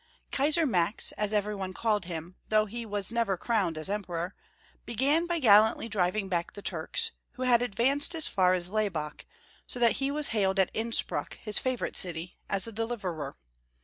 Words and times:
KAISAR 0.31 0.65
Max, 0.65 1.11
as 1.11 1.31
every 1.31 1.53
one 1.53 1.75
called 1.75 2.05
him, 2.05 2.35
though 2.49 2.65
he 2.65 2.85
never 3.11 3.33
was 3.35 3.39
crowned 3.39 3.77
as 3.77 3.87
Emperor, 3.87 4.33
began 4.83 5.27
by 5.27 5.37
gallantly 5.37 5.87
driving 5.87 6.27
back 6.27 6.53
the 6.53 6.63
Turks, 6.63 7.11
who 7.33 7.43
had 7.43 7.61
ad 7.61 7.75
vanced 7.75 8.15
as 8.15 8.27
far 8.27 8.55
as 8.55 8.71
Laybach, 8.71 9.27
so 9.67 9.77
that 9.77 9.97
he 9.97 10.09
was 10.09 10.29
hailed 10.29 10.57
at 10.57 10.71
Innspruck, 10.73 11.35
his 11.35 11.59
favorite 11.59 11.95
city, 11.95 12.39
as 12.49 12.67
a 12.67 12.71
deliverer. 12.71 13.35